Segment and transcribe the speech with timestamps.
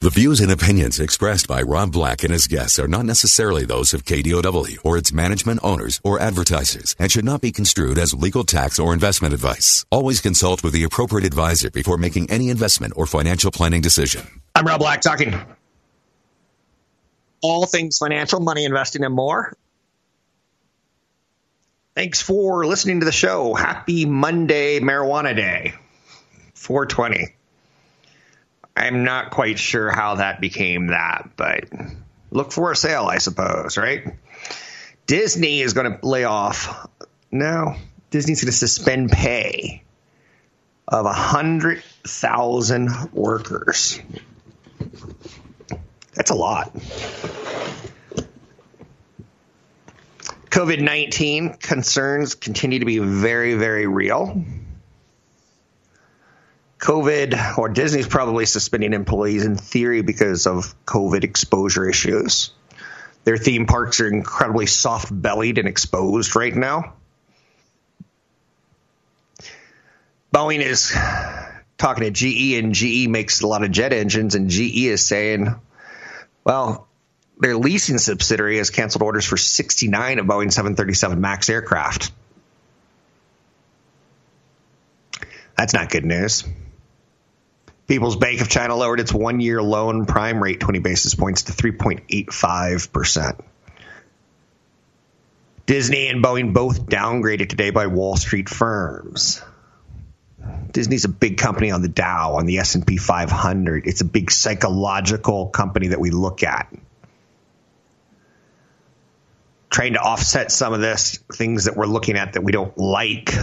[0.00, 3.92] The views and opinions expressed by Rob Black and his guests are not necessarily those
[3.92, 8.44] of KDOW or its management owners or advertisers and should not be construed as legal
[8.44, 9.84] tax or investment advice.
[9.90, 14.24] Always consult with the appropriate advisor before making any investment or financial planning decision.
[14.54, 15.34] I'm Rob Black talking
[17.42, 19.56] all things financial, money investing, and more.
[21.96, 23.54] Thanks for listening to the show.
[23.54, 25.74] Happy Monday, Marijuana Day,
[26.54, 27.34] 420.
[28.78, 31.64] I'm not quite sure how that became that, but
[32.30, 34.14] look for a sale, I suppose, right?
[35.06, 36.88] Disney is going to lay off.
[37.30, 37.74] No,
[38.10, 39.82] Disney's going to suspend pay
[40.86, 44.00] of 100,000 workers.
[46.14, 46.74] That's a lot.
[50.50, 54.44] COVID 19 concerns continue to be very, very real.
[56.78, 62.52] COVID, or Disney's probably suspending employees in theory because of COVID exposure issues.
[63.24, 66.94] Their theme parks are incredibly soft bellied and exposed right now.
[70.32, 70.94] Boeing is
[71.78, 75.54] talking to GE, and GE makes a lot of jet engines, and GE is saying,
[76.44, 76.86] well,
[77.38, 82.12] their leasing subsidiary has canceled orders for 69 of Boeing 737 MAX aircraft.
[85.56, 86.44] That's not good news.
[87.88, 91.52] People's Bank of China lowered its one year loan prime rate 20 basis points to
[91.52, 93.40] 3.85%.
[95.64, 99.42] Disney and Boeing both downgraded today by Wall Street firms.
[100.70, 103.86] Disney's a big company on the Dow, on the S&P 500.
[103.86, 106.72] It's a big psychological company that we look at.
[109.70, 113.34] Trying to offset some of this, things that we're looking at that we don't like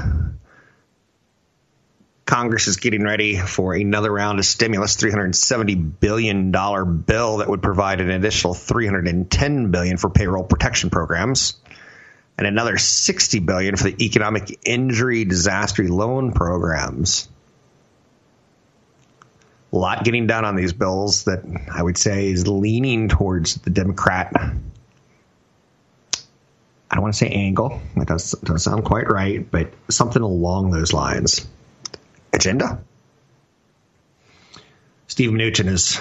[2.25, 8.01] Congress is getting ready for another round of stimulus, $370 billion bill that would provide
[8.01, 11.55] an additional $310 billion for payroll protection programs
[12.37, 17.29] and another $60 billion for the economic injury disaster loan programs.
[19.71, 23.69] A lot getting done on these bills that I would say is leaning towards the
[23.69, 24.31] Democrat.
[24.35, 24.55] I
[26.91, 27.81] don't want to say angle.
[27.97, 31.45] That doesn't, sound quite right, but something along those lines
[32.35, 32.83] agenda.
[35.07, 35.99] Steve Mnuchin is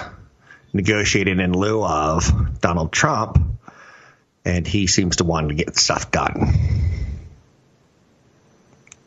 [0.73, 3.39] negotiating in lieu of Donald Trump,
[4.43, 6.53] and he seems to want to get stuff done.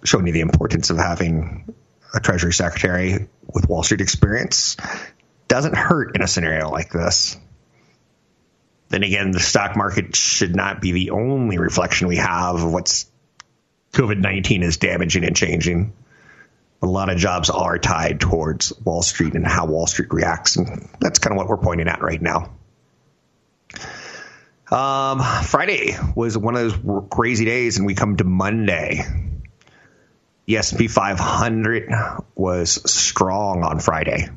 [0.05, 1.75] Showing you the importance of having
[2.15, 4.77] a Treasury Secretary with Wall Street experience
[5.47, 7.37] doesn't hurt in a scenario like this.
[8.89, 13.11] Then again, the stock market should not be the only reflection we have of what's
[13.93, 15.93] COVID 19 is damaging and changing
[16.81, 20.57] a lot of jobs are tied towards Wall Street and how Wall Street reacts.
[20.57, 22.53] And that's kind of what we're pointing at right now.
[24.71, 29.03] Um, Friday was one of those crazy days, and we come to Monday.
[30.45, 31.91] The S&P 500
[32.35, 34.29] was strong on Friday,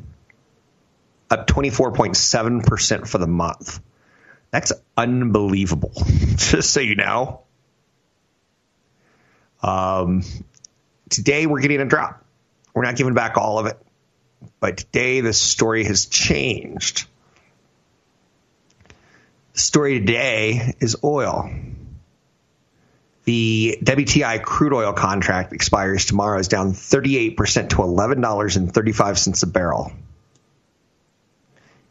[1.29, 3.79] up 24.7% for the month.
[4.51, 5.93] That's unbelievable,
[6.35, 7.41] just so you know.
[9.63, 10.23] Um,
[11.09, 12.25] today we're getting a drop.
[12.73, 13.77] We're not giving back all of it.
[14.59, 17.05] But today, the story has changed.
[19.53, 21.51] The story today is oil.
[23.25, 27.35] The WTI crude oil contract expires tomorrow, is down 38%
[27.69, 29.91] to $11.35 a barrel.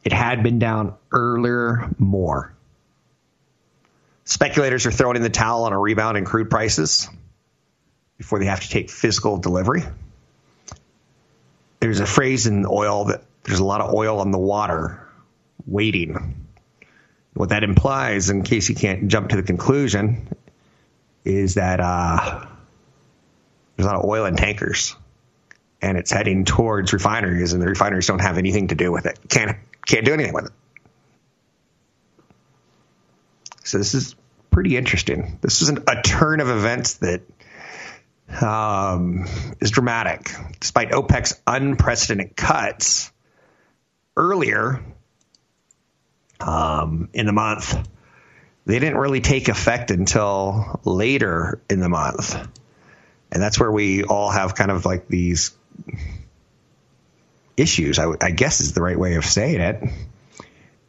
[0.02, 2.54] It had been down earlier more.
[4.24, 7.08] Speculators are throwing in the towel on a rebound in crude prices
[8.16, 9.82] before they have to take physical delivery
[11.80, 15.08] there's a phrase in oil that there's a lot of oil on the water
[15.66, 16.46] waiting.
[17.32, 20.28] What that implies, in case you can't jump to the conclusion,
[21.24, 22.44] is that uh,
[23.76, 24.94] there's a lot of oil in tankers,
[25.80, 29.18] and it's heading towards refineries, and the refineries don't have anything to do with it.
[29.28, 29.56] Can't
[29.86, 30.52] can't do anything with it.
[33.64, 34.14] So this is
[34.50, 35.38] pretty interesting.
[35.40, 37.22] This is a turn of events that
[38.40, 39.26] um,
[39.60, 40.30] is dramatic.
[40.60, 43.10] Despite OPEC's unprecedented cuts
[44.16, 44.82] earlier,
[46.40, 47.76] um, in the month.
[48.66, 52.34] They didn't really take effect until later in the month.
[53.32, 55.52] And that's where we all have kind of like these
[57.56, 59.82] issues, I, I guess is the right way of saying it,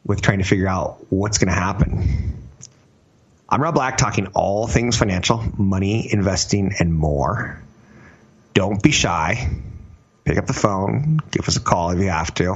[0.06, 2.41] with trying to figure out what's going to happen.
[3.54, 7.62] I'm Rob Black, talking all things financial, money, investing, and more.
[8.54, 9.50] Don't be shy.
[10.24, 12.56] Pick up the phone, give us a call if you have to.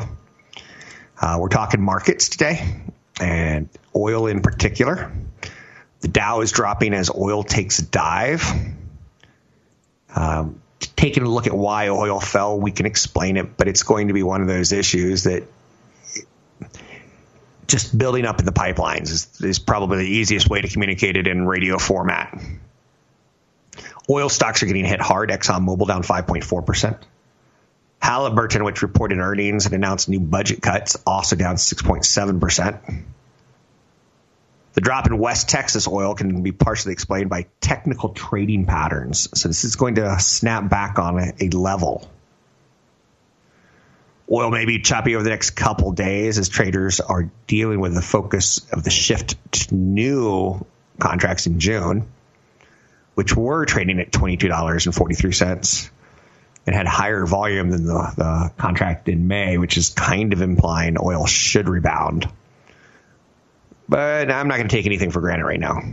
[1.22, 2.82] Uh, we're talking markets today,
[3.20, 5.12] and oil in particular.
[6.00, 8.46] The Dow is dropping as oil takes a dive.
[10.16, 10.62] Um,
[10.96, 14.14] taking a look at why oil fell, we can explain it, but it's going to
[14.14, 15.44] be one of those issues that
[17.68, 21.28] just building up in the pipelines is, is probably the easiest way to communicate it
[21.28, 22.40] in radio format.
[24.10, 25.30] Oil stocks are getting hit hard.
[25.30, 27.00] ExxonMobil down 5.4%.
[28.02, 33.04] Halliburton, which reported earnings and announced new budget cuts, also down 6.7%.
[34.74, 39.30] The drop in West Texas oil can be partially explained by technical trading patterns.
[39.40, 42.08] So this is going to snap back on a, a level.
[44.32, 48.02] Oil may be choppy over the next couple days as traders are dealing with the
[48.02, 50.66] focus of the shift to new
[51.00, 52.08] contracts in June,
[53.14, 55.90] which were trading at $22.43
[56.66, 60.98] and had higher volume than the, the contract in May, which is kind of implying
[61.00, 62.28] oil should rebound.
[63.88, 65.84] But I'm not going to take anything for granted right now.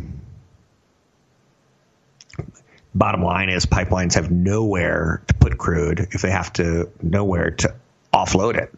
[2.95, 7.75] Bottom line is pipelines have nowhere to put crude if they have to nowhere to
[8.13, 8.73] offload it.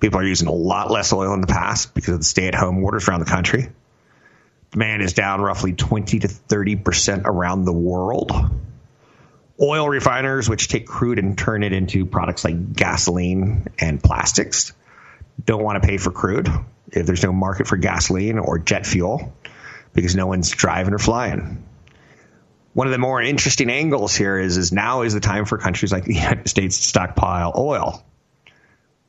[0.00, 3.08] People are using a lot less oil in the past because of the stay-at-home orders
[3.08, 3.70] around the country.
[4.72, 8.32] Demand is down roughly 20 to 30 percent around the world.
[9.60, 14.72] Oil refiners, which take crude and turn it into products like gasoline and plastics,
[15.42, 16.48] don't want to pay for crude
[16.90, 19.32] if there's no market for gasoline or jet fuel
[19.92, 21.62] because no one's driving or flying.
[22.74, 25.92] One of the more interesting angles here is, is now is the time for countries
[25.92, 28.04] like the United States to stockpile oil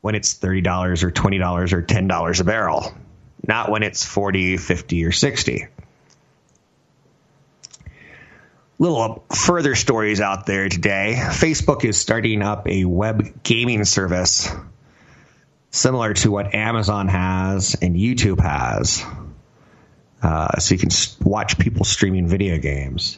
[0.01, 2.93] when it's $30 or $20 or $10 a barrel,
[3.45, 5.67] not when it's 40, 50 or 60.
[8.77, 11.15] Little further stories out there today.
[11.17, 14.47] Facebook is starting up a web gaming service
[15.71, 19.03] similar to what Amazon has and YouTube has.
[20.21, 20.89] Uh, so you can
[21.21, 23.17] watch people streaming video games.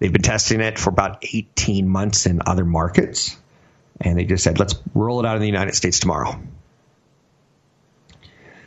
[0.00, 3.36] They've been testing it for about 18 months in other markets,
[4.00, 6.40] and they just said, let's roll it out in the United States tomorrow.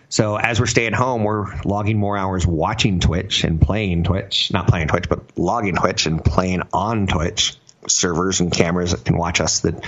[0.09, 4.67] So as we're staying home, we're logging more hours watching Twitch and playing Twitch, not
[4.67, 7.57] playing Twitch, but logging Twitch and playing on Twitch
[7.87, 9.83] servers and cameras that can watch us that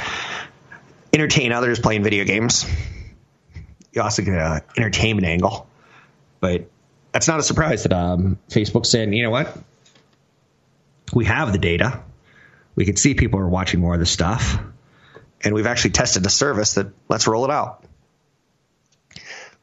[1.14, 2.66] entertain others playing video games.
[3.94, 5.68] You also get an entertainment angle,
[6.40, 6.70] but
[7.12, 9.56] that's not a surprise that um, Facebook's saying, you know what?
[11.14, 12.04] We have the data.
[12.76, 14.60] We can see people are watching more of the stuff,
[15.42, 17.86] and we've actually tested a service that let's roll it out.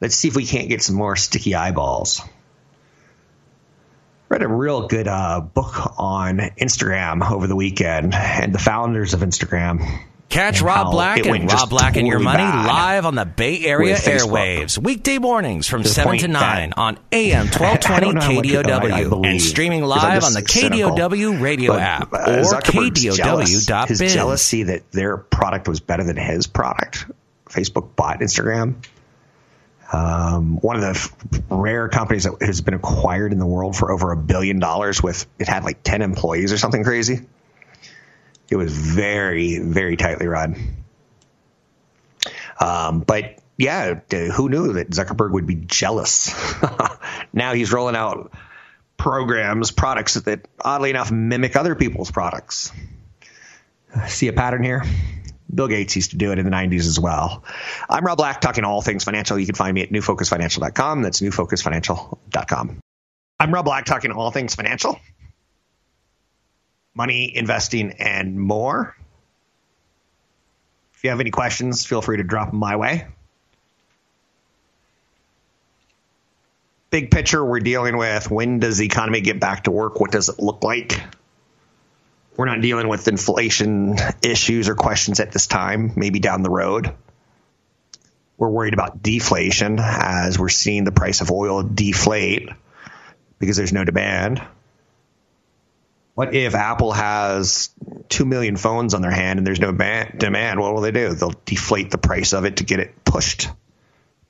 [0.01, 2.21] Let's see if we can't get some more sticky eyeballs.
[4.29, 9.19] Read a real good uh, book on Instagram over the weekend, and the founders of
[9.19, 10.03] Instagram.
[10.33, 14.79] Catch Rob Black and Rob Black and Your Money live on the Bay Area airwaves
[14.79, 20.33] weekday mornings from seven to nine on AM twelve twenty KDOW and streaming live on
[20.33, 22.17] the KDOW radio app or
[22.61, 23.67] KDOW.biz.
[23.89, 27.05] His jealousy that their product was better than his product.
[27.49, 28.73] Facebook bought Instagram.
[29.91, 31.11] Um, one of the
[31.55, 35.27] rare companies that has been acquired in the world for over a billion dollars with
[35.37, 37.19] it had like 10 employees or something crazy.
[38.53, 40.75] It was very, very tightly run.
[42.59, 46.31] Um, but yeah, who knew that Zuckerberg would be jealous?
[47.33, 48.31] now he's rolling out
[48.95, 52.71] programs, products that oddly enough mimic other people's products.
[54.05, 54.83] See a pattern here?
[55.51, 57.43] Bill Gates used to do it in the 90s as well.
[57.89, 59.39] I'm Rob Black, talking all things financial.
[59.39, 61.01] You can find me at newfocusfinancial.com.
[61.01, 62.77] That's newfocusfinancial.com.
[63.39, 64.99] I'm Rob Black, talking all things financial,
[66.95, 68.95] money, investing, and more.
[70.95, 73.07] If you have any questions, feel free to drop them my way.
[76.89, 79.99] Big picture, we're dealing with when does the economy get back to work?
[79.99, 81.01] What does it look like?
[82.37, 86.93] We're not dealing with inflation issues or questions at this time, maybe down the road.
[88.37, 92.49] We're worried about deflation as we're seeing the price of oil deflate
[93.39, 94.41] because there's no demand.
[96.15, 97.69] What if Apple has
[98.09, 100.59] 2 million phones on their hand and there's no demand?
[100.59, 101.13] What will they do?
[101.13, 103.49] They'll deflate the price of it to get it pushed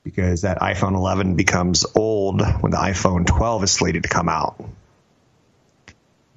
[0.03, 4.63] because that iPhone 11 becomes old when the iPhone 12 is slated to come out.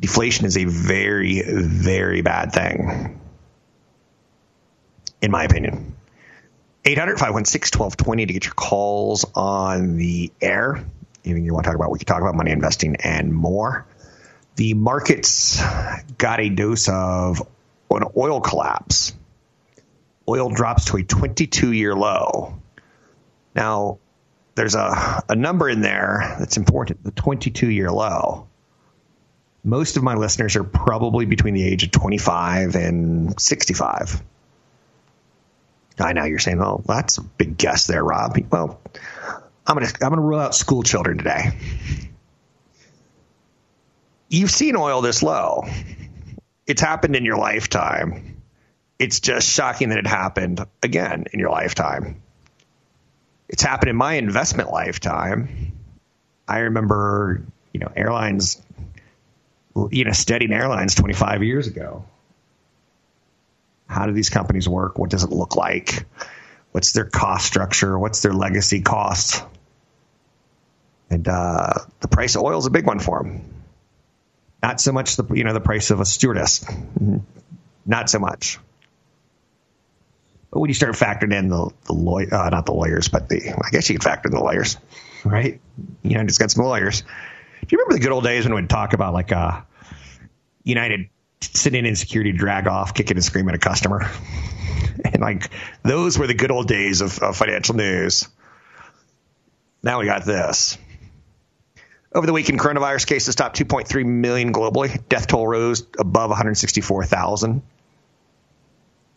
[0.01, 3.21] Deflation is a very, very bad thing,
[5.23, 5.95] in my opinion.
[6.85, 10.85] 800 516 1220 to get your calls on the air.
[11.25, 13.87] Anything you want to talk about, we can talk about money investing and more.
[14.57, 15.63] The markets
[16.19, 17.47] got a dose of
[17.91, 19.15] an oil collapse.
[20.29, 22.59] Oil drops to a 22 year low.
[23.55, 23.99] Now,
[24.55, 28.49] there's a, a number in there that's important the 22 year low.
[29.63, 34.23] Most of my listeners are probably between the age of 25 and 65.
[35.99, 38.81] I know you're saying, "Oh, that's a big guess there, Rob." Well,
[39.67, 41.59] I'm gonna I'm gonna rule out school children today.
[44.29, 45.65] You've seen oil this low.
[46.67, 48.43] It's happened in your lifetime.
[48.99, 52.23] It's just shocking that it happened again in your lifetime.
[53.49, 55.73] It's happened in my investment lifetime.
[56.49, 58.61] I remember, you know, airlines,
[59.91, 62.05] you know, studying airlines 25 years ago.
[63.87, 64.99] How do these companies work?
[64.99, 66.07] What does it look like?
[66.73, 67.97] What's their cost structure?
[67.99, 69.43] What's their legacy costs?
[71.09, 73.56] And uh, the price of oil is a big one for them.
[74.63, 76.65] Not so much the you know the price of a stewardess,
[77.85, 78.59] not so much.
[80.51, 83.51] But when you start factoring in the the lawyer, uh, not the lawyers, but the
[83.51, 84.79] I guess you can factor in the lawyers,
[85.25, 85.61] right?
[86.03, 87.03] You know, just got some lawyers.
[87.03, 89.61] Do you remember the good old days when we'd talk about like uh,
[90.65, 91.09] United
[91.41, 94.11] sitting in security drag off, kicking and screaming at a customer.
[95.05, 95.51] And like
[95.83, 98.29] those were the good old days of, of financial news.
[99.83, 100.79] Now we got this.
[102.17, 105.07] Over the weekend, coronavirus cases topped 2.3 million globally.
[105.07, 107.63] Death toll rose above 164,000.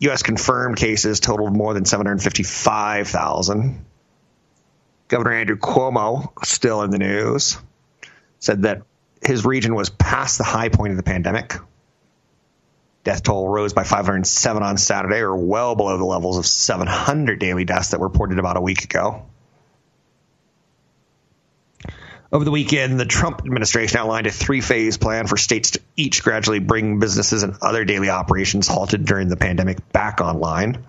[0.00, 0.22] U.S.
[0.22, 3.86] confirmed cases totaled more than 755,000.
[5.08, 7.56] Governor Andrew Cuomo, still in the news,
[8.38, 8.82] said that
[9.22, 11.54] his region was past the high point of the pandemic.
[13.04, 17.64] Death toll rose by 507 on Saturday, or well below the levels of 700 daily
[17.64, 19.24] deaths that were reported about a week ago.
[22.32, 26.22] Over the weekend, the Trump administration outlined a three phase plan for states to each
[26.22, 30.84] gradually bring businesses and other daily operations halted during the pandemic back online.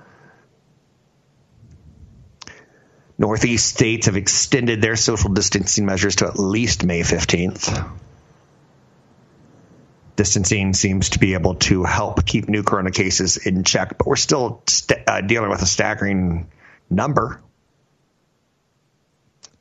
[3.18, 7.92] Northeast states have extended their social distancing measures to at least May 15th
[10.22, 14.16] distancing seems to be able to help keep new corona cases in check, but we're
[14.16, 16.48] still st- uh, dealing with a staggering
[16.92, 17.42] number.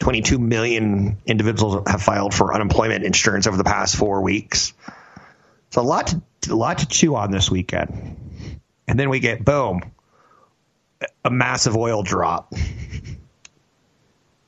[0.01, 4.73] 22 million individuals have filed for unemployment insurance over the past four weeks.
[5.69, 8.61] It's a lot to, a lot to chew on this weekend.
[8.89, 9.83] And then we get boom,
[11.25, 12.53] a massive oil drop.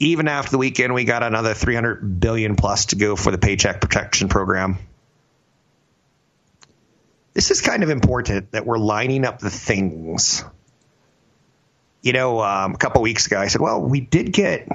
[0.00, 3.80] Even after the weekend, we got another 300 billion plus to go for the Paycheck
[3.80, 4.78] Protection Program
[7.34, 10.44] this is kind of important that we're lining up the things.
[12.02, 14.68] You know, um, a couple weeks ago, I said, well, we did get,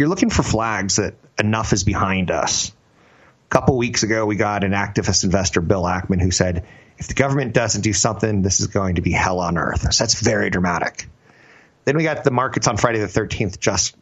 [0.00, 2.70] you're looking for flags that enough is behind us.
[2.70, 6.66] A couple weeks ago, we got an activist investor, Bill Ackman, who said,
[6.96, 9.92] if the government doesn't do something, this is going to be hell on earth.
[9.92, 11.06] So that's very dramatic.
[11.84, 13.94] Then we got the markets on Friday the 13th just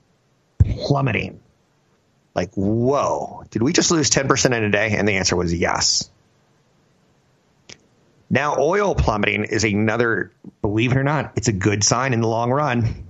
[0.60, 1.40] plummeting.
[2.32, 4.92] Like, whoa, did we just lose 10% in a day?
[4.96, 6.08] And the answer was yes.
[8.30, 10.30] Now, oil plummeting is another,
[10.62, 13.07] believe it or not, it's a good sign in the long run.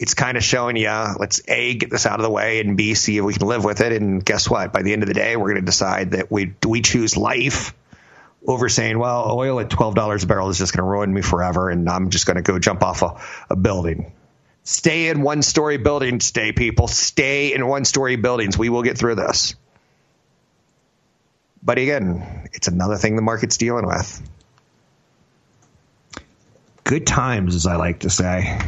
[0.00, 0.88] It's kind of showing you,
[1.18, 3.64] let's A, get this out of the way, and B, see if we can live
[3.64, 3.92] with it.
[3.92, 4.72] And guess what?
[4.72, 7.18] By the end of the day, we're going to decide that we do we choose
[7.18, 7.74] life
[8.46, 11.68] over saying, well, oil at $12 a barrel is just going to ruin me forever,
[11.68, 14.10] and I'm just going to go jump off a, a building.
[14.64, 16.88] Stay in one story buildings, stay people.
[16.88, 18.56] Stay in one story buildings.
[18.56, 19.54] We will get through this.
[21.62, 24.22] But again, it's another thing the market's dealing with.
[26.84, 28.58] Good times, as I like to say.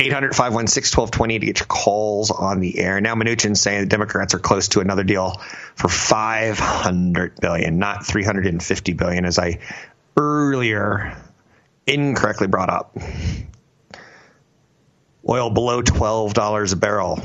[0.00, 3.00] 800 516 1220 to get your calls on the air.
[3.00, 5.40] Now, Mnuchin's saying the Democrats are close to another deal
[5.74, 9.58] for 500 billion, not 350 billion, as I
[10.16, 11.16] earlier
[11.86, 12.96] incorrectly brought up.
[15.28, 17.20] Oil below $12 a barrel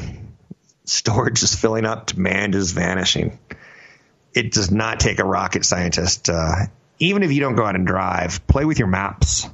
[0.86, 3.40] storage is filling up, demand is vanishing.
[4.34, 6.30] It does not take a rocket scientist.
[6.30, 6.56] Uh,
[7.00, 9.48] even if you don't go out and drive, play with your maps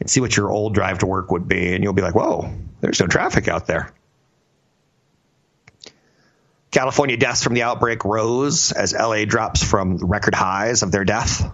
[0.00, 2.52] and see what your old drive to work would be, and you'll be like, whoa,
[2.80, 3.92] there's no traffic out there.
[6.70, 11.50] California deaths from the outbreak rose as LA drops from record highs of their death.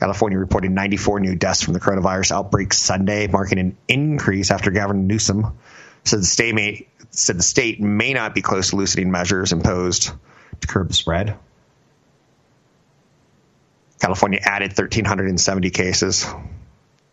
[0.00, 5.02] California reported 94 new deaths from the coronavirus outbreak Sunday, marking an increase after Governor
[5.02, 5.56] Newsom
[6.04, 10.10] said the state may said the state may not be close to loosening measures imposed
[10.60, 11.36] to curb the spread.
[14.00, 16.26] California added 1,370 cases,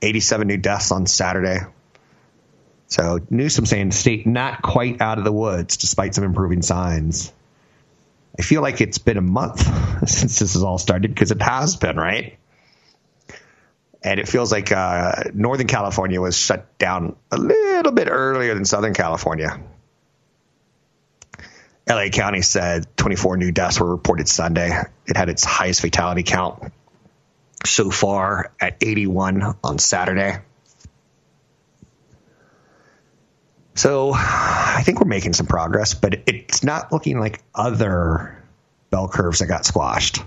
[0.02, 1.60] 87 new deaths on Saturday.
[2.88, 7.32] So Newsom saying the state not quite out of the woods despite some improving signs.
[8.38, 9.60] I feel like it's been a month
[10.10, 12.38] since this has all started because it has been, right?
[14.04, 18.66] And it feels like uh, Northern California was shut down a little bit earlier than
[18.66, 19.62] Southern California.
[21.88, 24.72] LA County said 24 new deaths were reported Sunday.
[25.06, 26.74] It had its highest fatality count
[27.66, 30.40] so far at 81 on Saturday.
[33.76, 38.44] So I think we're making some progress, but it's not looking like other
[38.90, 40.24] bell curves that got squashed.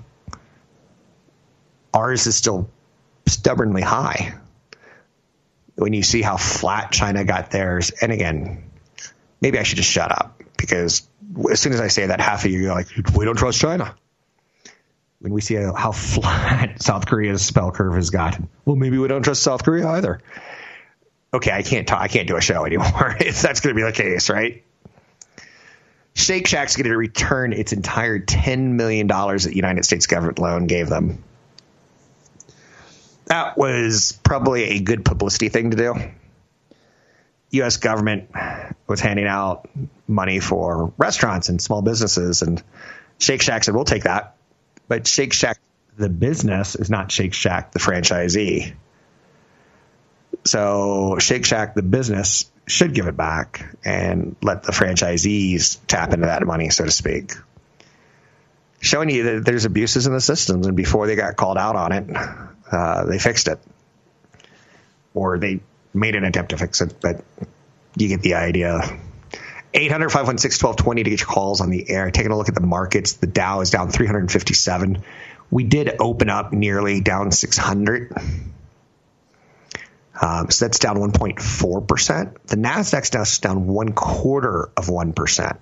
[1.93, 2.71] Ours is still
[3.27, 4.35] stubbornly high.
[5.77, 8.71] When you see how flat China got theirs, and again,
[9.41, 11.07] maybe I should just shut up because
[11.51, 12.87] as soon as I say that, half of you are like,
[13.17, 13.95] we don't trust China.
[15.25, 19.23] When we see how flat South Korea's bell curve has gotten, well, maybe we don't
[19.23, 20.21] trust South Korea either.
[21.33, 23.85] Okay, I can't talk, I can't do a show anymore if that's going to be
[23.85, 24.63] the case, right?
[26.13, 30.67] Shake Shack's going to return its entire $10 million that the United States government loan
[30.67, 31.25] gave them
[33.27, 35.95] that was probably a good publicity thing to do.
[37.51, 37.77] U.S.
[37.79, 38.31] government
[38.87, 39.69] was handing out
[40.09, 42.63] money for restaurants and small businesses, and
[43.19, 44.34] Shake Shack said, "We'll take that,"
[44.89, 45.59] but Shake Shack,
[45.97, 48.75] the business, is not Shake Shack, the franchisee.
[50.45, 56.27] So Shake Shack, the business, should give it back and let the franchisees tap into
[56.27, 57.33] that money, so to speak.
[58.81, 61.93] Showing you that there's abuses in the systems, and before they got called out on
[61.93, 62.17] it,
[62.71, 63.59] uh, they fixed it,
[65.15, 65.61] or they
[65.95, 67.25] made an attempt to fix it, but
[67.97, 68.81] you get the idea.
[69.75, 72.11] 800 516 1220 to get your calls on the air.
[72.11, 75.03] Taking a look at the markets, the Dow is down 357.
[75.51, 78.13] We did open up nearly down 600.
[80.21, 82.37] Um, so that's down 1.4%.
[82.47, 85.59] The NASDAQ's now down one quarter of 1%.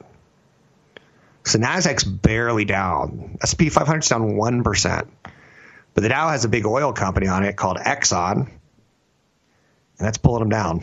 [1.45, 3.39] So NASDAQ's barely down.
[3.43, 5.09] S&P 500's down 1%.
[5.95, 8.49] But the Dow has a big oil company on it called Exxon, and
[9.99, 10.81] that's pulling them down.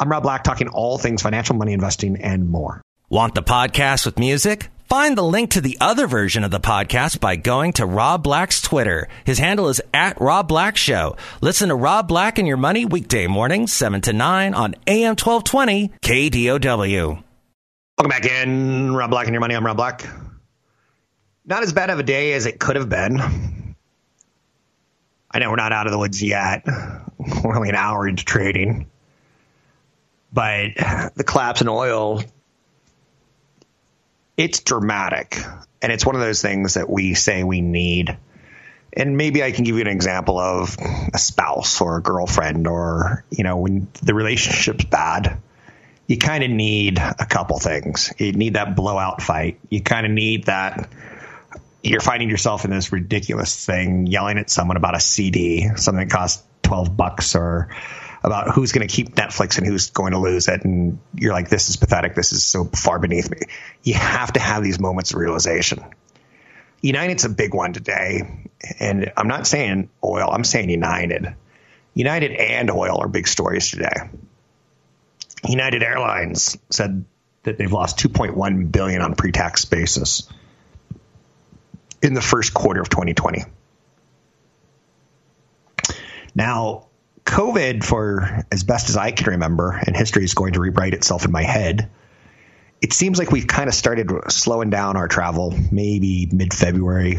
[0.00, 2.80] I'm Rob Black, talking all things financial, money investing, and more.
[3.10, 4.70] Want the podcast with music?
[4.88, 8.62] Find the link to the other version of the podcast by going to Rob Black's
[8.62, 9.08] Twitter.
[9.24, 11.18] His handle is at Rob Black Show.
[11.42, 15.92] Listen to Rob Black and Your Money weekday mornings, 7 to 9 on AM 1220
[16.00, 17.22] KDOW.
[17.98, 18.94] Welcome back in.
[18.94, 19.54] Rob Black and Your Money.
[19.54, 20.08] I'm Rob Black.
[21.44, 23.76] Not as bad of a day as it could have been.
[25.30, 26.64] I know we're not out of the woods yet.
[27.44, 28.89] We're only an hour into trading.
[30.32, 30.74] But
[31.14, 32.22] the collapse in oil,
[34.36, 35.36] it's dramatic.
[35.82, 38.16] And it's one of those things that we say we need.
[38.92, 40.76] And maybe I can give you an example of
[41.14, 45.38] a spouse or a girlfriend or, you know, when the relationship's bad,
[46.06, 48.12] you kind of need a couple things.
[48.18, 49.60] You need that blowout fight.
[49.70, 50.90] You kind of need that
[51.82, 56.10] you're finding yourself in this ridiculous thing, yelling at someone about a CD, something that
[56.10, 57.68] costs 12 bucks or
[58.22, 60.64] about who's going to keep Netflix and who's going to lose it.
[60.64, 62.14] And you're like, this is pathetic.
[62.14, 63.38] This is so far beneath me.
[63.82, 65.84] You have to have these moments of realization.
[66.82, 68.46] United's a big one today.
[68.78, 71.34] And I'm not saying oil, I'm saying United.
[71.94, 74.10] United and oil are big stories today.
[75.48, 77.04] United Airlines said
[77.44, 80.28] that they've lost 2.1 billion on pre-tax basis
[82.02, 83.44] in the first quarter of 2020.
[86.34, 86.86] Now,
[87.24, 91.24] COVID, for as best as I can remember, and history is going to rewrite itself
[91.24, 91.88] in my head,
[92.80, 97.18] it seems like we've kind of started slowing down our travel, maybe mid February,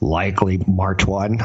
[0.00, 1.40] likely March 1.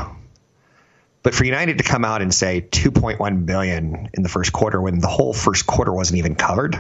[1.24, 5.00] But for United to come out and say 2.1 billion in the first quarter when
[5.00, 6.80] the whole first quarter wasn't even covered,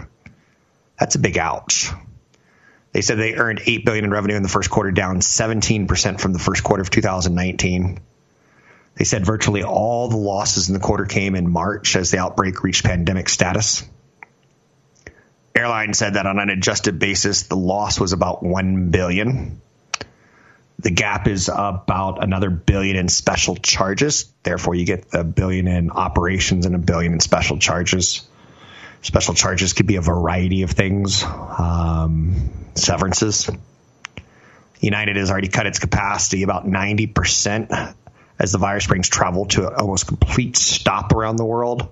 [0.99, 1.91] that's a big ouch.
[2.91, 6.19] They said they earned eight billion in revenue in the first quarter, down 17 percent
[6.19, 7.99] from the first quarter of 2019.
[8.95, 12.63] They said virtually all the losses in the quarter came in March as the outbreak
[12.63, 13.83] reached pandemic status.
[15.55, 19.61] Airline said that on an adjusted basis, the loss was about one billion.
[20.79, 24.31] The gap is about another billion in special charges.
[24.43, 28.27] Therefore, you get a billion in operations and a billion in special charges.
[29.03, 31.23] Special charges could be a variety of things.
[31.23, 33.49] Um, severances.
[34.79, 37.95] United has already cut its capacity about 90%
[38.41, 41.87] as the virus brings travel to almost complete stop around the world.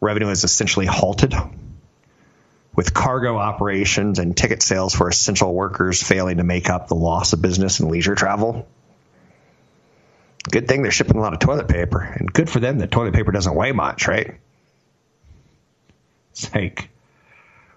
[0.00, 1.34] Revenue is essentially halted,
[2.76, 7.32] with cargo operations and ticket sales for essential workers failing to make up the loss
[7.32, 8.68] of business and leisure travel.
[10.48, 13.12] Good thing they're shipping a lot of toilet paper, and good for them that toilet
[13.12, 14.36] paper doesn't weigh much, right?
[16.30, 16.50] It's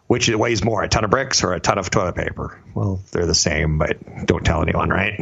[0.05, 2.59] which weighs more, a ton of bricks or a ton of toilet paper?
[2.75, 3.97] Well, they're the same, but
[4.27, 5.19] don't tell anyone, right?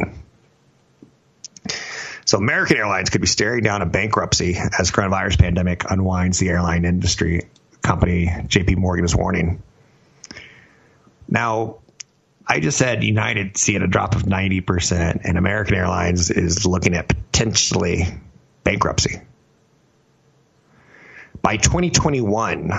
[2.24, 6.84] So American Airlines could be staring down a bankruptcy as coronavirus pandemic unwinds the airline
[6.84, 7.42] industry.
[7.82, 9.62] Company JP Morgan is warning.
[11.28, 11.78] Now,
[12.46, 17.08] I just said United seeing a drop of 90%, and American Airlines is looking at
[17.08, 18.04] potentially
[18.64, 19.20] bankruptcy.
[21.40, 22.70] By 2021,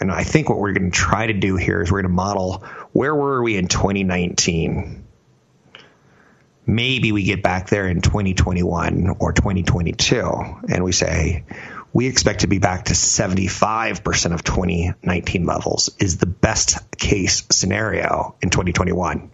[0.00, 2.14] and I think what we're going to try to do here is we're going to
[2.14, 5.01] model where were we in 2019
[6.66, 10.20] maybe we get back there in 2021 or 2022
[10.68, 11.44] and we say
[11.92, 18.36] we expect to be back to 75% of 2019 levels is the best case scenario
[18.40, 19.30] in 2021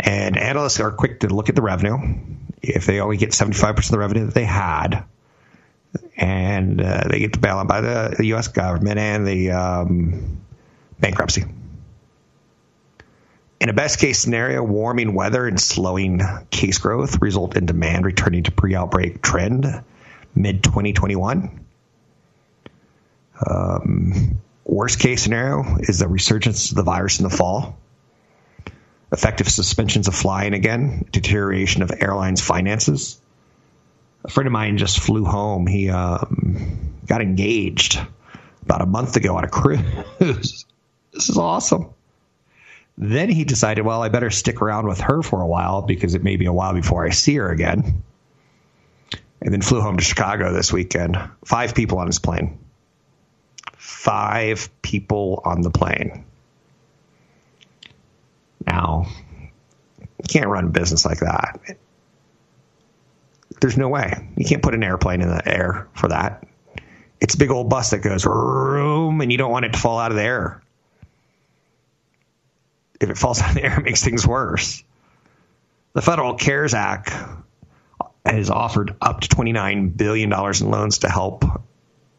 [0.00, 1.98] and analysts are quick to look at the revenue
[2.62, 5.04] if they only get 75% of the revenue that they had
[6.16, 8.48] and uh, they get bailed out by the, the U.S.
[8.48, 10.40] government and the um,
[10.98, 11.44] bankruptcy
[13.60, 18.42] in a best case scenario, warming weather and slowing case growth result in demand returning
[18.44, 19.66] to pre outbreak trend
[20.34, 21.64] mid 2021.
[23.46, 27.76] Um, worst case scenario is the resurgence of the virus in the fall,
[29.12, 33.20] effective suspensions of flying again, deterioration of airlines' finances.
[34.24, 35.66] A friend of mine just flew home.
[35.66, 38.00] He um, got engaged
[38.62, 39.82] about a month ago on a cruise.
[40.18, 41.90] this is awesome.
[42.96, 46.22] Then he decided, well, I better stick around with her for a while because it
[46.22, 48.02] may be a while before I see her again.
[49.42, 51.18] And then flew home to Chicago this weekend.
[51.44, 52.58] Five people on his plane.
[53.76, 56.24] Five people on the plane.
[58.66, 59.06] Now,
[60.00, 61.76] you can't run a business like that.
[63.60, 64.28] There's no way.
[64.36, 66.46] You can't put an airplane in the air for that.
[67.20, 69.98] It's a big old bus that goes room, and you don't want it to fall
[69.98, 70.63] out of the air
[73.00, 74.82] if it falls of the air, it makes things worse.
[75.92, 77.12] The Federal CARES Act
[78.24, 81.44] has offered up to $29 billion in loans to help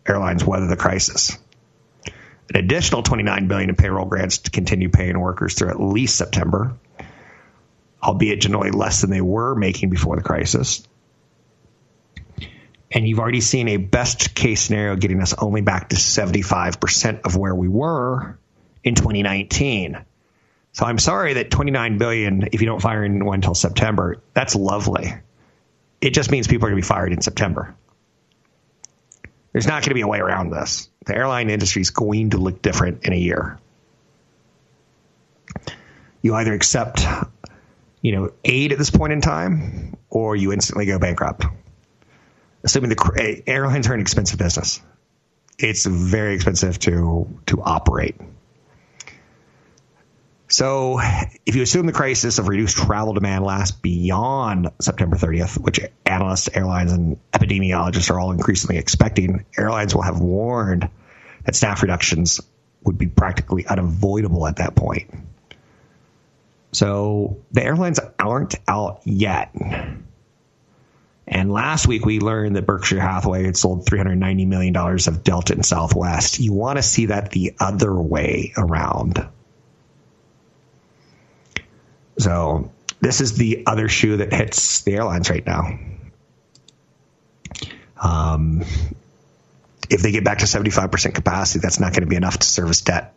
[0.08, 1.38] airlines weather the crisis.
[2.50, 6.78] An additional 29 billion in payroll grants to continue paying workers through at least September,
[8.02, 10.88] albeit generally less than they were making before the crisis.
[12.92, 17.36] And you've already seen a best case scenario getting us only back to 75% of
[17.36, 18.38] where we were
[18.84, 20.06] in 2019.
[20.76, 25.14] So I'm sorry that 29 billion, if you don't fire anyone until September, that's lovely.
[26.02, 27.74] It just means people are going to be fired in September.
[29.54, 30.90] There's not going to be a way around this.
[31.06, 33.58] The airline industry is going to look different in a year.
[36.22, 37.06] You either accept,
[38.02, 41.46] you know, aid at this point in time, or you instantly go bankrupt.
[42.66, 44.82] Assuming the eh, airlines are an expensive business,
[45.58, 48.16] it's very expensive to to operate.
[50.48, 51.00] So,
[51.46, 56.50] if you assume the crisis of reduced travel demand lasts beyond September 30th, which analysts,
[56.54, 60.88] airlines, and epidemiologists are all increasingly expecting, airlines will have warned
[61.46, 62.42] that staff reductions
[62.84, 65.12] would be practically unavoidable at that point.
[66.74, 69.56] So, the airlines aren't out yet.
[71.28, 75.66] And last week we learned that Berkshire Hathaway had sold $390 million of Delta and
[75.66, 76.40] Southwest.
[76.40, 79.28] You want to see that the other way around.
[82.26, 85.78] So this is the other shoe that hits the airlines right now.
[88.02, 88.62] Um,
[89.92, 92.82] if they get back to 75% capacity, that's not going to be enough to service
[92.82, 93.14] debt.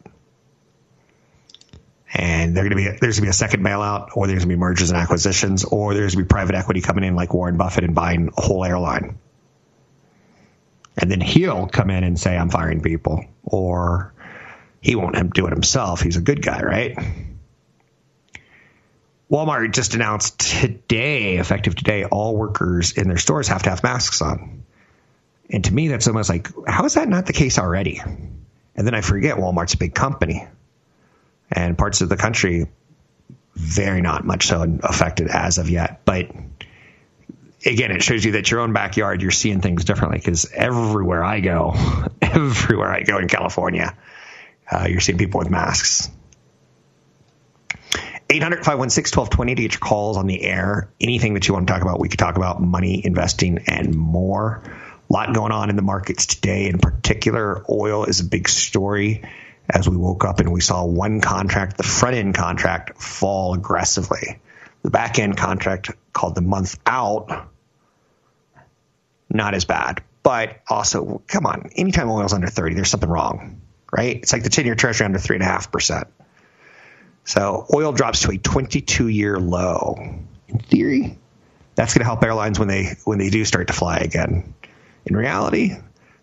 [2.13, 4.99] And there's going to be a second bailout, or there's going to be mergers and
[4.99, 8.29] acquisitions, or there's going to be private equity coming in like Warren Buffett and buying
[8.37, 9.19] a whole airline.
[10.99, 14.13] And then he'll come in and say, "I'm firing people," or
[14.83, 16.03] he won't do it himself.
[16.03, 16.99] He's a good guy, right?
[19.31, 24.23] Walmart just announced today, effective today, all workers in their stores have to have masks
[24.23, 24.65] on.
[25.51, 28.01] And to me, that's almost like, how is that not the case already?
[28.01, 30.47] And then I forget Walmart's a big company.
[31.51, 32.69] And parts of the country,
[33.55, 36.03] very not much so affected as of yet.
[36.05, 36.31] But
[37.65, 41.41] again, it shows you that your own backyard, you're seeing things differently because everywhere I
[41.41, 41.75] go,
[42.23, 43.97] everywhere I go in California,
[44.71, 46.11] uh, you're seeing people with masks.
[48.31, 50.91] 800 516 1220 to get your calls on the air.
[51.01, 54.63] Anything that you want to talk about, we could talk about money, investing, and more.
[55.09, 56.69] A lot going on in the markets today.
[56.69, 59.23] In particular, oil is a big story
[59.71, 64.41] as we woke up and we saw one contract, the front end contract, fall aggressively.
[64.83, 67.49] The back end contract, called the month out,
[69.31, 70.03] not as bad.
[70.23, 73.61] But also, come on, anytime oil's under 30, there's something wrong,
[73.91, 74.17] right?
[74.17, 76.09] It's like the 10 year treasury under 3.5%.
[77.29, 79.97] So oil drops to a 22 year low.
[80.49, 81.19] In theory,
[81.75, 84.55] that's going to help airlines when they when they do start to fly again.
[85.05, 85.77] In reality,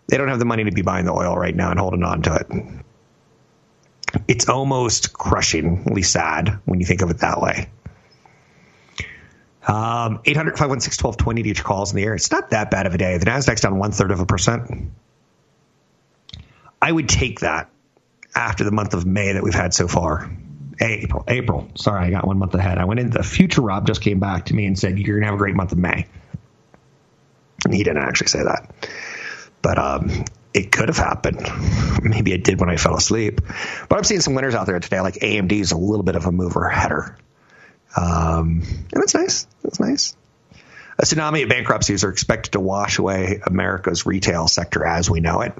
[0.08, 2.22] they don't have the money to be buying the oil right now and holding on
[2.22, 4.20] to it.
[4.26, 7.68] It's almost crushingly sad when you think of it that way.
[9.64, 12.14] Um, 800 516 1220 to your calls in the air.
[12.16, 13.16] It's not that bad of a day.
[13.18, 14.90] The NASDAQ's down one third of a percent.
[16.82, 17.70] I would take that
[18.34, 20.28] after the month of May that we've had so far.
[20.80, 21.70] April, April.
[21.76, 22.78] Sorry, I got one month ahead.
[22.78, 23.62] I went into the future.
[23.62, 25.78] Rob just came back to me and said, You're to have a great month of
[25.78, 26.06] May.
[27.64, 28.74] And he didn't actually say that.
[29.62, 31.50] But um, it could have happened.
[32.02, 33.40] Maybe it did when I fell asleep.
[33.88, 36.26] But I'm seeing some winners out there today, like AMD is a little bit of
[36.26, 37.16] a mover header.
[37.96, 39.46] Um, and that's nice.
[39.62, 40.16] That's nice.
[40.98, 45.42] A tsunami of bankruptcies are expected to wash away America's retail sector as we know
[45.42, 45.52] it.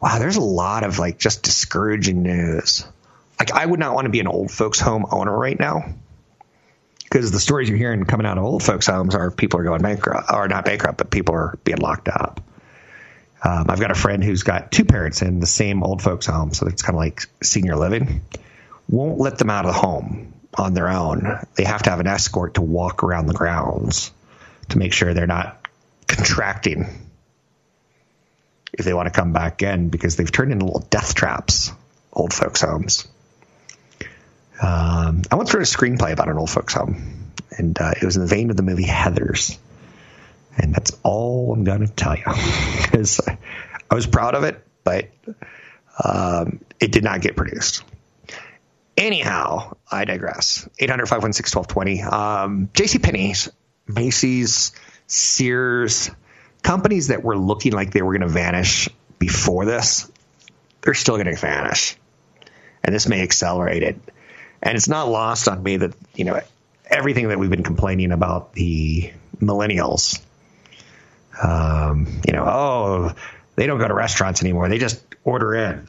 [0.00, 2.86] Wow, there's a lot of like just discouraging news.
[3.38, 5.94] Like I would not want to be an old folks home owner right now
[7.04, 9.82] because the stories you're hearing coming out of old folks homes are people are going
[9.82, 12.40] bankrupt or not bankrupt, but people are being locked up.
[13.44, 16.52] Um, I've got a friend who's got two parents in the same old folks home,
[16.52, 18.22] so it's kind of like senior living.
[18.88, 21.38] Won't let them out of the home on their own.
[21.54, 24.10] They have to have an escort to walk around the grounds
[24.70, 25.68] to make sure they're not
[26.06, 26.86] contracting
[28.72, 31.72] if they want to come back in because they've turned into little death traps,
[32.12, 33.06] old folks' homes.
[34.60, 38.16] Um, I once wrote a screenplay about an old folks' home, and uh, it was
[38.16, 39.58] in the vein of the movie Heathers.
[40.58, 42.24] And that's all I'm going to tell you
[42.82, 43.20] because
[43.90, 45.10] I was proud of it, but
[46.02, 47.82] um, it did not get produced.
[48.96, 50.66] Anyhow, I digress.
[50.78, 52.02] 800 516 1220.
[52.02, 53.50] Um, JCPenney's,
[53.86, 54.72] Macy's,
[55.06, 56.10] Sears,
[56.62, 58.88] companies that were looking like they were going to vanish
[59.18, 60.10] before this,
[60.80, 61.96] they're still going to vanish.
[62.82, 64.00] And this may accelerate it.
[64.62, 66.40] And it's not lost on me that, you know,
[66.86, 70.20] everything that we've been complaining about the millennials,
[71.42, 73.12] um, you know, oh,
[73.56, 74.68] they don't go to restaurants anymore.
[74.68, 75.88] They just order in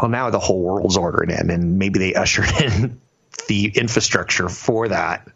[0.00, 3.00] well, now the whole world's ordering in, and maybe they ushered in
[3.48, 5.28] the infrastructure for that.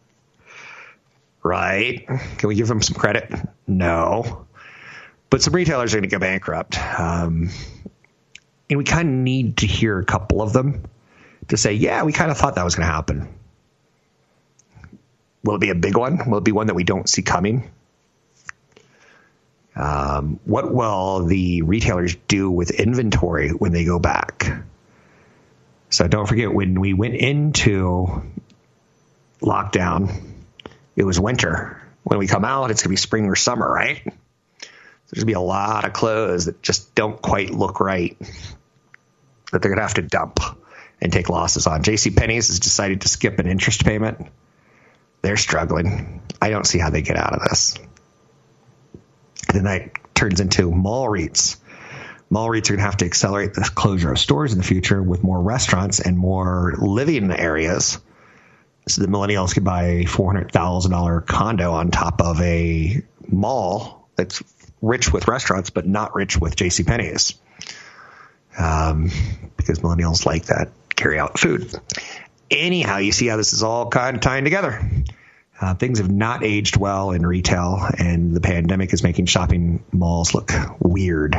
[1.43, 2.07] Right?
[2.07, 3.33] Can we give them some credit?
[3.67, 4.47] No.
[5.29, 6.79] But some retailers are going to go bankrupt.
[6.79, 7.51] Um,
[8.71, 10.85] and we kind of need to hear a couple of them
[11.49, 13.29] to say, yeah, we kind of thought that was going to happen.
[15.45, 16.31] Will it be a big one?
[16.31, 17.71] Will it be one that we don't see coming?
[19.75, 24.65] Um, what will the retailers do with inventory when they go back?
[25.91, 28.23] So don't forget when we went into
[29.41, 30.33] lockdown,
[30.95, 31.83] it was winter.
[32.05, 34.01] When we come out, it's going to be spring or summer, right?
[34.05, 34.15] There's
[35.15, 38.17] going to be a lot of clothes that just don't quite look right
[39.51, 40.41] that they're going to have to dump
[41.03, 41.83] and take losses on.
[41.83, 42.11] J.C.
[42.11, 44.27] Penney's has decided to skip an interest payment.
[45.21, 46.23] They're struggling.
[46.41, 47.79] I don't see how they get out of this
[49.53, 51.57] then that turns into mall REITs.
[52.31, 55.03] Mall REITs are going to have to accelerate the closure of stores in the future
[55.03, 57.99] with more restaurants and more living areas.
[58.89, 64.43] So the millennials could buy a $400,000 condo on top of a mall that's
[64.81, 66.83] rich with restaurants, but not rich with J.C.
[66.83, 67.35] Penney's.
[68.59, 69.11] Um,
[69.57, 70.71] because millennials like that
[71.03, 71.75] carry out food.
[72.51, 74.81] Anyhow, you see how this is all kind of tying together.
[75.61, 80.35] Uh, things have not aged well in retail, and the pandemic is making shopping malls
[80.35, 81.37] look weird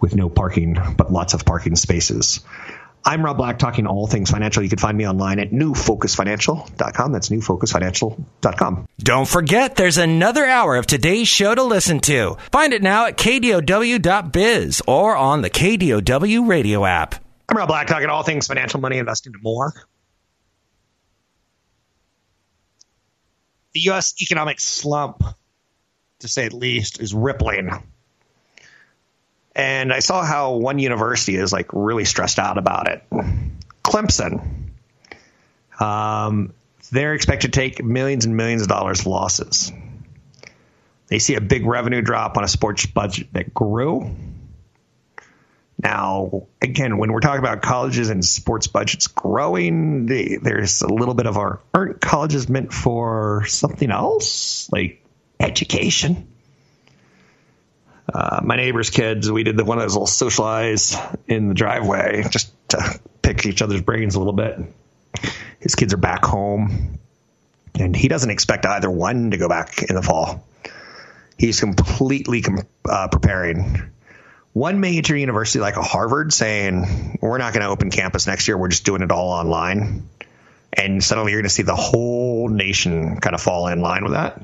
[0.00, 2.40] with no parking, but lots of parking spaces.
[3.04, 4.62] I'm Rob Black, talking all things financial.
[4.62, 7.12] You can find me online at newfocusfinancial.com.
[7.12, 8.86] That's newfocusfinancial.com.
[8.98, 12.36] Don't forget, there's another hour of today's show to listen to.
[12.52, 17.21] Find it now at kdow.biz or on the KDOW radio app.
[17.52, 19.74] I'm Rob Black, talking all things financial, money, investing, and more.
[23.74, 24.14] the U.S.
[24.22, 25.22] economic slump,
[26.20, 27.70] to say the least, is rippling.
[29.54, 33.04] And I saw how one university is like really stressed out about it.
[33.84, 34.70] Clemson.
[35.78, 36.54] Um,
[36.90, 39.70] they're expected to take millions and millions of dollars losses.
[41.08, 44.16] They see a big revenue drop on a sports budget that grew.
[45.82, 51.26] Now, again, when we're talking about colleges and sports budgets growing, there's a little bit
[51.26, 55.04] of our aren't colleges meant for something else like
[55.40, 56.28] education?
[58.12, 62.24] Uh, my neighbor's kids, we did the one of those little socialize in the driveway
[62.30, 64.58] just to pick each other's brains a little bit.
[65.60, 66.98] His kids are back home,
[67.78, 70.44] and he doesn't expect either one to go back in the fall.
[71.38, 72.44] He's completely
[72.88, 73.90] uh, preparing.
[74.52, 78.58] One major university like a Harvard saying, we're not going to open campus next year,
[78.58, 80.08] we're just doing it all online.
[80.72, 84.12] And suddenly you're going to see the whole nation kind of fall in line with
[84.12, 84.42] that.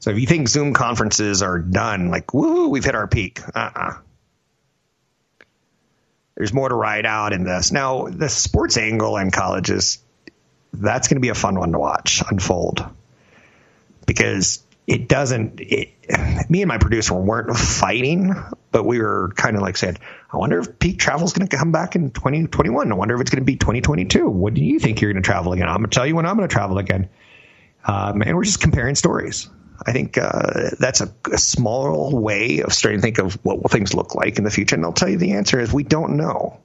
[0.00, 3.40] So if you think Zoom conferences are done, like, woo, we've hit our peak.
[3.54, 3.98] Uh-uh.
[6.36, 7.72] There's more to ride out in this.
[7.72, 9.98] Now, the sports angle in colleges,
[10.72, 12.84] that's going to be a fun one to watch unfold
[14.06, 15.60] because it doesn't.
[15.60, 15.90] It,
[16.50, 18.34] me and my producer weren't fighting,
[18.74, 20.00] but we were kind of like said,
[20.32, 22.90] I wonder if peak travel is going to come back in 2021.
[22.90, 24.28] I wonder if it's going to be 2022.
[24.28, 25.68] What do you think you're going to travel again?
[25.68, 27.08] I'm going to tell you when I'm going to travel again.
[27.84, 29.48] Um, and we're just comparing stories.
[29.86, 33.68] I think uh, that's a, a, small way of starting to think of what will
[33.68, 34.74] things look like in the future.
[34.74, 36.58] And I'll tell you the answer is we don't know.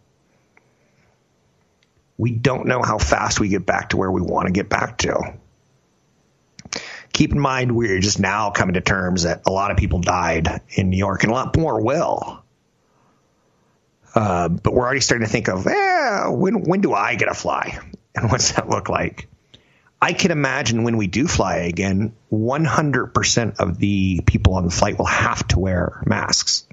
[2.18, 4.98] We don't know how fast we get back to where we want to get back
[5.00, 5.36] to.
[7.20, 10.62] Keep in mind, we're just now coming to terms that a lot of people died
[10.70, 12.42] in New York and a lot more will.
[14.16, 17.34] Uh, but we're already starting to think of, eh, when, when do I get to
[17.34, 17.78] fly?
[18.16, 19.28] And what's that look like?
[20.02, 24.98] I can imagine when we do fly again, 100% of the people on the flight
[24.98, 26.66] will have to wear masks.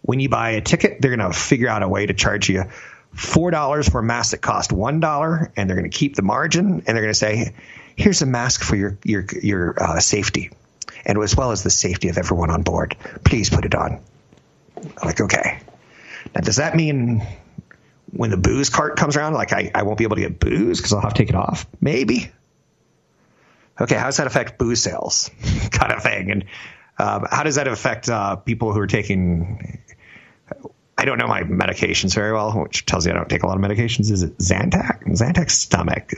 [0.00, 2.64] When you buy a ticket, they're going to figure out a way to charge you
[3.14, 6.86] $4 for a mask that cost $1, and they're going to keep the margin, and
[6.86, 7.52] they're going to say,
[8.00, 10.50] here's a mask for your, your, your uh, safety,
[11.04, 12.96] and as well as the safety of everyone on board.
[13.24, 14.00] Please put it on.
[14.76, 15.60] I'm like, okay.
[16.34, 17.26] Now, does that mean
[18.12, 20.78] when the booze cart comes around, like I, I won't be able to get booze
[20.78, 21.66] because I'll have to take it off.
[21.80, 22.30] Maybe.
[23.80, 25.30] Okay, how does that affect booze sales?
[25.70, 26.30] kind of thing.
[26.30, 26.44] And
[26.98, 29.82] um, how does that affect uh, people who are taking?
[30.98, 33.56] I don't know my medications very well, which tells you I don't take a lot
[33.56, 34.10] of medications.
[34.10, 35.04] Is it Zantac?
[35.04, 36.12] Zantac stomach.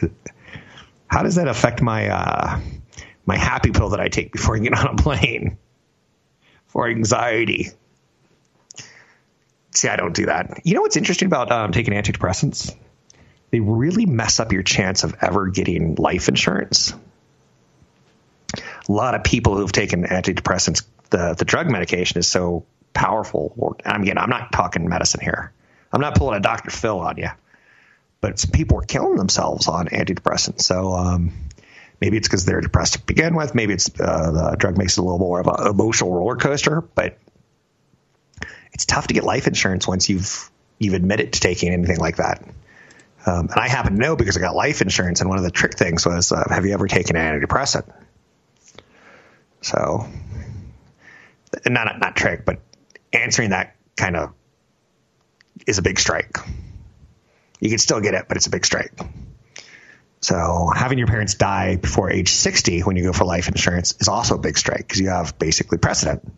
[1.12, 2.58] How does that affect my uh,
[3.26, 5.58] my happy pill that I take before I get on a plane
[6.68, 7.68] for anxiety?
[9.72, 10.62] See, I don't do that.
[10.64, 12.74] You know what's interesting about um, taking antidepressants?
[13.50, 16.94] They really mess up your chance of ever getting life insurance.
[18.56, 23.76] A lot of people who've taken antidepressants, the, the drug medication is so powerful.
[23.84, 25.52] I'm again, I'm not talking medicine here.
[25.92, 26.70] I'm not pulling a Dr.
[26.70, 27.28] Phil on you,
[28.22, 30.62] but people are killing themselves on antidepressants.
[30.62, 31.32] So um,
[32.00, 33.54] maybe it's because they're depressed to begin with.
[33.54, 36.80] Maybe it's uh, the drug makes it a little more of an emotional roller coaster.
[36.80, 37.18] But
[38.72, 42.42] it's tough to get life insurance once you've you've admitted to taking anything like that.
[43.26, 45.50] Um, and I happen to know because I got life insurance, and one of the
[45.50, 47.92] trick things was, uh, have you ever taken an antidepressant?
[49.60, 50.06] So,
[51.66, 52.60] not not trick, but
[53.12, 54.32] answering that kind of
[55.66, 56.38] is a big strike.
[57.62, 58.90] You can still get it, but it's a big strike.
[60.20, 64.08] So having your parents die before age 60 when you go for life insurance is
[64.08, 66.28] also a big strike because you have basically precedent.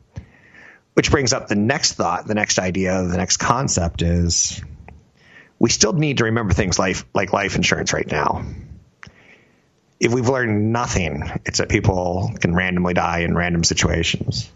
[0.93, 4.63] Which brings up the next thought, the next idea, the next concept is
[5.59, 8.45] we still need to remember things like, like life insurance right now.
[9.99, 14.53] If we've learned nothing, it's that people can randomly die in random situations.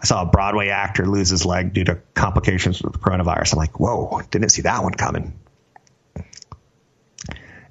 [0.00, 3.52] I saw a Broadway actor lose his leg due to complications with coronavirus.
[3.52, 5.38] I'm like, whoa, didn't see that one coming.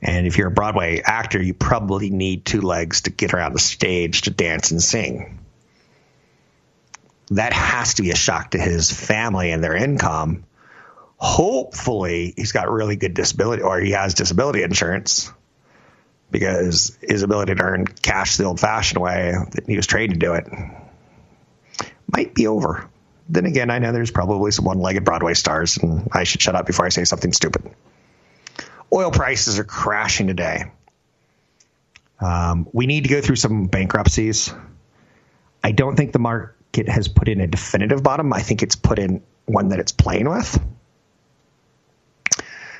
[0.01, 3.59] And if you're a Broadway actor, you probably need two legs to get around the
[3.59, 5.39] stage to dance and sing
[7.31, 10.43] that has to be a shock to his family and their income.
[11.17, 15.31] Hopefully, he's got really good disability or he has disability insurance
[16.29, 20.19] because his ability to earn cash the old fashioned way that he was trained to
[20.19, 20.47] do it
[22.07, 22.89] might be over.
[23.29, 26.55] Then again, I know there's probably some one legged Broadway stars, and I should shut
[26.55, 27.73] up before I say something stupid.
[28.93, 30.65] Oil prices are crashing today.
[32.19, 34.53] Um, we need to go through some bankruptcies.
[35.63, 38.31] I don't think the market has put in a definitive bottom.
[38.33, 40.59] I think it's put in one that it's playing with.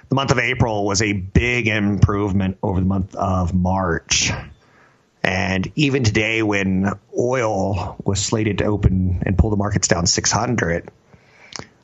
[0.10, 4.32] The month of April was a big improvement over the month of March.
[5.24, 10.90] And even today, when oil was slated to open and pull the markets down 600,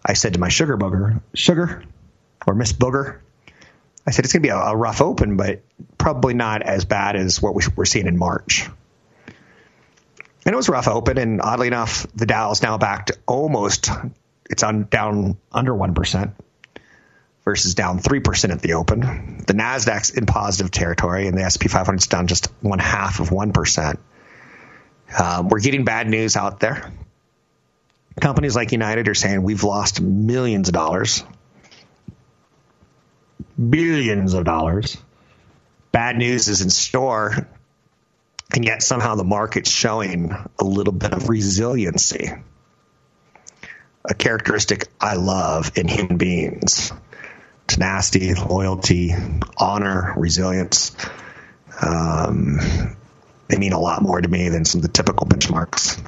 [0.06, 1.84] I said to my sugar booger, sugar
[2.46, 3.20] or Miss Booger,
[4.08, 5.62] I said it's going to be a, a, rough open, but
[5.98, 8.70] probably not as bad as what we, we're seeing in March.
[10.46, 13.90] And it was rough open, and oddly enough, the Dow is now back to almost
[14.50, 16.32] it's on down under one percent
[17.48, 19.44] versus down 3% at the open.
[19.48, 23.30] The Nasdaq's in positive territory, and the S&P 500 is down just one half of
[23.30, 23.98] 1%.
[25.18, 26.92] Um, we're getting bad news out there.
[28.20, 31.24] Companies like United are saying we've lost millions of dollars,
[33.58, 34.98] billions of dollars.
[35.92, 37.48] Bad news is in store,
[38.54, 42.32] and yet somehow the market's showing a little bit of resiliency,
[44.06, 46.92] a characteristic I love in human beings
[47.68, 49.14] tenacity, loyalty,
[49.58, 50.96] honor, resilience.
[51.82, 52.60] Um,
[53.48, 56.02] they mean a lot more to me than some of the typical benchmarks.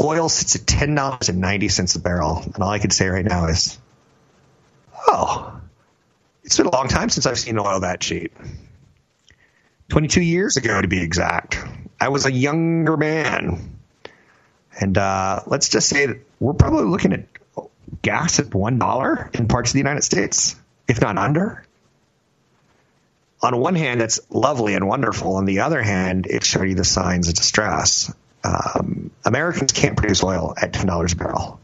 [0.00, 3.06] Oil sits at ten dollars and ninety cents a barrel, and all I can say
[3.08, 3.78] right now is,
[5.06, 5.60] oh,
[6.44, 8.36] it's been a long time since I've seen oil that cheap.
[9.88, 11.58] Twenty-two years ago, to be exact.
[12.00, 13.78] I was a younger man,
[14.80, 17.26] and uh, let's just say that we're probably looking at
[18.00, 20.56] gas at one dollar in parts of the United States
[20.88, 21.64] if not under.
[23.42, 25.36] On one hand, that's lovely and wonderful.
[25.36, 28.12] On the other hand, it showing you the signs of distress.
[28.44, 31.60] Um, Americans can't produce oil at ten dollars a barrel.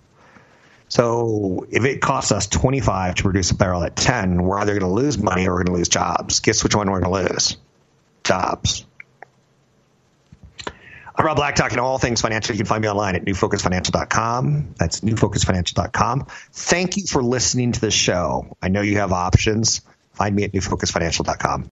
[0.88, 4.78] So if it costs us twenty five to produce a barrel at ten, we're either
[4.78, 6.40] going to lose money or we're going to lose jobs.
[6.40, 7.56] Guess which one we're going to lose?
[8.24, 8.84] Jobs.
[11.18, 12.54] I'm Rob Black, talking all things financial.
[12.54, 14.74] You can find me online at newfocusfinancial.com.
[14.78, 16.26] That's newfocusfinancial.com.
[16.52, 18.56] Thank you for listening to the show.
[18.62, 19.80] I know you have options.
[20.12, 21.66] Find me at newfocusfinancial.com.